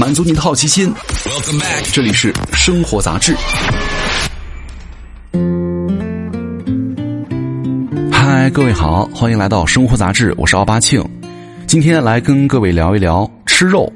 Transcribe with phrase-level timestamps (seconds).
[0.00, 0.90] 满足你的好奇心。
[1.92, 3.36] 这里是生活杂志。
[8.10, 11.06] 嗨，各位好，欢迎来到生活杂志，我是奥巴庆。
[11.66, 13.92] 今天来跟各位聊一聊吃肉。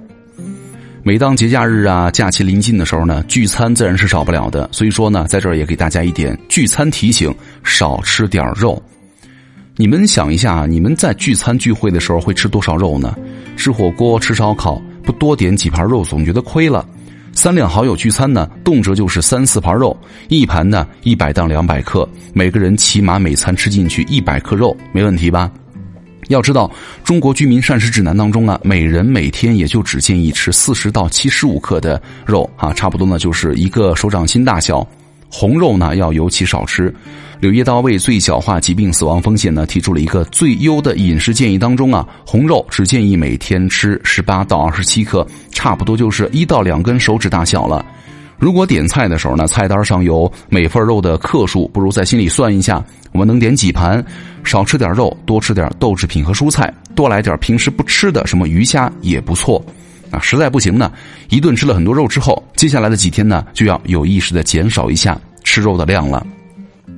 [1.03, 4.69] 每当节假日啊、假期临近的时候呢，聚餐自然是少不了的。
[4.73, 7.35] 所以说呢，在这儿也给大家一点聚餐提醒：
[7.65, 8.81] 少吃点肉。
[9.77, 13.17] 你们想一下，你们在聚餐聚会的时候会吃多少肉呢？
[13.57, 14.83] 吃火锅、吃烧烤。
[15.05, 16.85] 不多点几盘肉，总觉得亏了。
[17.33, 19.97] 三两好友聚餐呢，动辄就是三四盘肉，
[20.29, 25.51] 一盘呢一百到两百克，每个人起码每餐吃进去一百克肉，没问题吧？
[26.29, 26.71] 要知道，
[27.03, 34.87] 中国居民膳食指南当中啊，每人每天也就只建议吃四十到七十五克的肉啊，差不多呢就是一个手掌心大小。
[35.29, 36.95] 红肉呢要尤其少吃。
[37.45, 47.85] 柳叶刀为最小化疾病死亡风险呢提出了一个最优的饮食建议当中啊，红肉只建议每天吃十八到二十七克，差不多就是一到两根手指大小了。
[48.39, 54.03] 如果点菜的时候呢，菜单上有每份肉的克数，不如在心里算一下，我们能点几盘？
[54.43, 59.63] 少吃点肉，多吃点豆制品和蔬菜，多来点平时不吃的什么鱼虾也不错。
[60.11, 60.91] 啊，实在不行呢，
[61.29, 66.27] 一顿吃了很多肉之后，接下来的几天呢，就要有意识的减少一下吃肉的量了。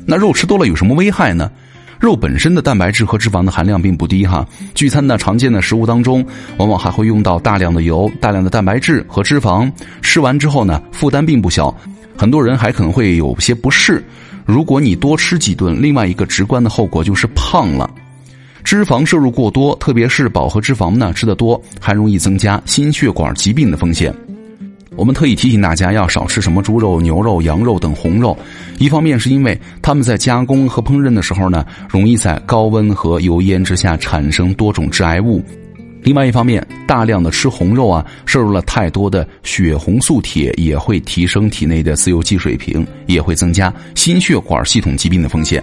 [0.06, 1.50] 那肉吃多了有什么危害呢？
[1.98, 4.46] 肉本身的蛋白质和脂肪的含量并不低哈。
[4.74, 6.24] 聚餐呢，常见的食物当中，
[6.58, 9.70] 往往还会用到大量的油、大量的蛋白质和脂肪。
[10.02, 11.74] 吃完之后呢，负担并不小，
[12.16, 14.04] 很多人还可能会有些不适。
[14.44, 17.91] 如果你多吃几顿，另外一个直观的后果就是胖了。
[18.62, 24.14] 脂肪摄入过多，特别是饱和脂肪呢，吃得多还容易增加心血管疾病的风险。
[24.97, 28.36] 我们特意提醒大家要少吃什么猪肉、牛肉、羊肉等红肉，
[28.78, 35.38] 一方面是因为他们在加工和烹饪的时候呢，容易在高温和油烟之下产生多种致癌物；
[36.03, 45.62] 另外一方面，大量的吃红肉啊，摄入了太多的血红素铁，也会提升体内的自由基水平，也会增加心血管系统疾病的风险。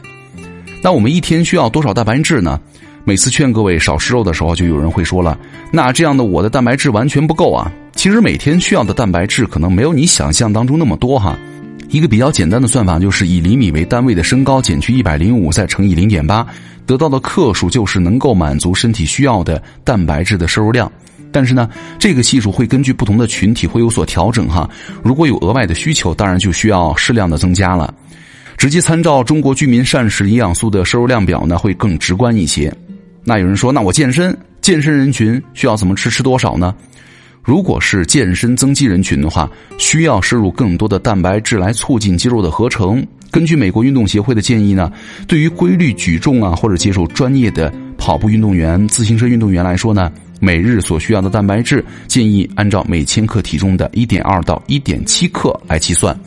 [0.84, 2.60] 那我们一天需要多少蛋白质呢？
[3.04, 5.38] 每次劝各位少吃肉的时候，就有人会说了
[5.74, 11.38] ：“那这样的我的蛋白质完全不够啊！”其实每天需要的蛋白质可能没有你想象当中那么多哈。
[11.90, 16.46] 一个比较简单的算法就是以厘米为单位的身高减去一百零五，再乘以零点八，
[16.86, 20.92] 得到的克数就是能够满足身体需要的蛋白质的摄入量。
[21.32, 24.70] 但是呢，这个系数会根据不同的群体会有所调整哈。
[25.04, 27.94] 如果有额外的需求，当然就需要适量的增加了。
[28.58, 32.74] 直接参照中国居民膳食营养素的摄入量表呢，会更直观一些。
[33.24, 36.10] 那有人说，那我健身，健身人群需要怎么吃？
[36.10, 36.74] 吃多少呢？
[37.44, 43.06] 如果是健身增肌人群的话，需要摄入更多的蛋白质来促进肌肉的合成。
[43.30, 44.90] 根据美国运动协会的建议呢，
[45.28, 50.10] 对于规律举重啊或者接受专业的跑步运动员、自行车运动员来说呢，
[50.40, 56.18] 每日所需要的蛋白质建议按照每千克体重的1.2到1.7克来计算。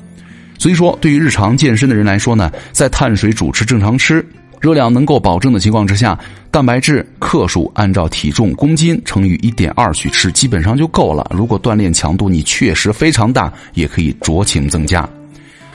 [0.59, 4.23] 所以说，对于日常健身的人来说呢，在碳水主吃正常吃。
[4.61, 6.19] 热量能够保证的情况之下，
[6.51, 11.31] 蛋白质克数按照体重公斤乘以一点二去吃，基本上就够了。
[11.35, 15.09] 如果锻炼强度你确实非常大，也可以酌情增加。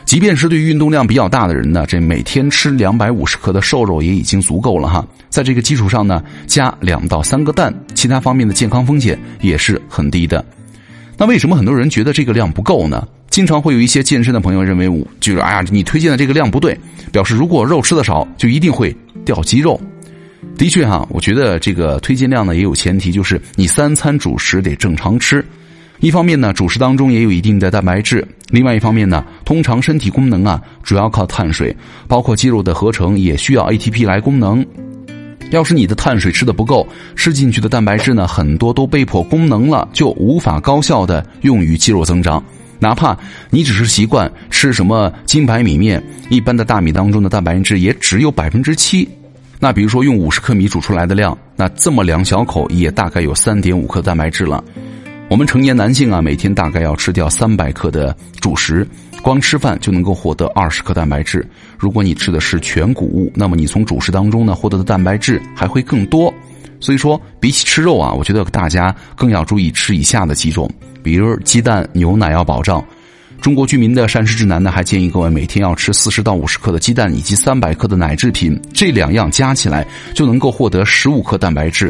[0.03, 5.05] 即便是对运动量比较大的人呢，这每天吃两百五十克的瘦肉也已经足够了哈。
[5.29, 10.43] 在这个基础上呢，加两到三个蛋，其他方面的健康风险也是很低的。
[11.21, 13.07] 那为什么很多人觉得这个量不够呢？
[13.29, 16.75] 经常会有一些健身的朋友认为，我就是哎呀，你推荐的这个量不对，
[17.11, 18.91] 表示如果肉吃的少，就一定会
[19.23, 19.79] 掉肌肉。
[20.57, 25.45] 的确哈，我觉得这个推荐量呢也有前提，就是你三餐主食得正常吃。
[25.99, 31.75] 一方面呢，主食当中也有一定的蛋白质；另外一方面呢，通常身体功能啊主要靠碳水，
[32.07, 34.65] 包括肌肉的合成也需要 ATP 来功能。
[35.51, 42.43] 要是你的碳水吃的不够，吃进去的蛋白质呢很多都被迫功能了，就无法高效的用于肌肉增长。
[42.79, 43.15] 哪怕
[43.51, 49.07] 你只是习惯吃什么金白米面，一般的大米当中的蛋白质也只有百分之七。
[49.59, 54.63] 那比如说用五十克米煮出来的量，那这么两小口也大概有三点五克蛋白质了。
[55.31, 58.85] 我们成年男性啊，每天大概要吃掉三百克的主食，
[59.21, 61.47] 光吃饭就能够获得二十克蛋白质。
[61.77, 66.33] 如果你吃的是全谷物，那么你从主食当中呢获得的蛋白质还会更多。
[66.81, 70.69] 所以说，比起吃肉啊，我觉得大家更要注意吃以下的几种。
[71.01, 72.83] 比如鸡蛋、牛奶要保障。
[73.39, 81.89] 中国居民的膳食指南呢，还建议各位每天要吃四十到五十克的鸡蛋，以及三百克的奶制品，这两样加起来就能够获得十五克蛋白质。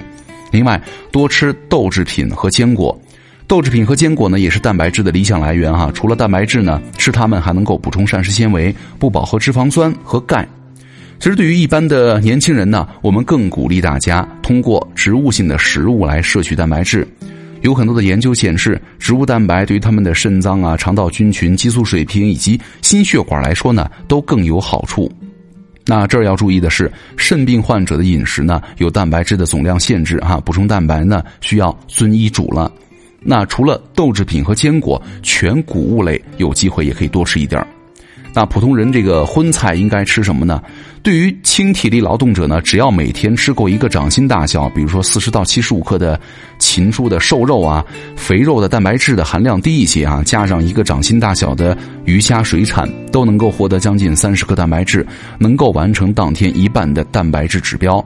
[0.52, 0.80] 另外，
[1.12, 2.96] 多吃豆制品和坚果。
[3.52, 5.92] 豆制品和坚果呢，也是蛋白质的理想来源哈。
[5.94, 10.48] 除了蛋白质呢，吃它们还能够补充膳食纤维、不饱和脂肪酸和钙。
[11.20, 17.06] 其实，对于一般的年轻人呢，我们更鼓励大家通过植物性的食物来摄取蛋白质。
[17.60, 25.12] 有很多的研究显示，植物蛋白对于他们的肾脏啊、肠道菌群、激素水平以及心血管来说呢，都更有好处。
[25.86, 32.72] 那这儿要注意的是，肾病患者的饮食呢有蛋白质的总量限制哈，补充蛋白呢需要遵医嘱了。
[33.24, 37.68] 那除了豆制品和坚果，全谷物类有机会也可以多吃一点儿。
[38.34, 40.62] 那普通人这个荤菜应该吃什么呢？
[41.04, 46.20] 对于轻体力劳动者呢，只要每天吃够一个掌心大小，比如说四十到七十五克的
[46.60, 47.84] 禽猪的瘦肉啊，
[48.16, 55.06] 肥肉的蛋白质的含量低一些啊，加上一个掌心大小的鱼虾水产，都能够获得将近三十克蛋白质，
[55.38, 58.04] 能够完成当天一半的蛋白质指标。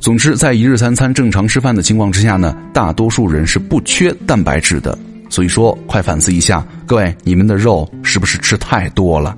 [0.00, 4.98] 总之，在一日三餐正常吃饭的情况之下呢，大多数人是不缺蛋白质的。
[5.30, 9.36] 所以说，快反思一下，各位，你们的肉是不是吃太多了？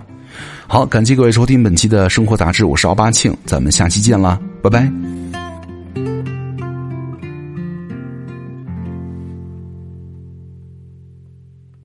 [0.73, 4.89] 好，感谢各位收听本期的生活杂志，我是奥巴庆，咱们下期见啦，拜拜。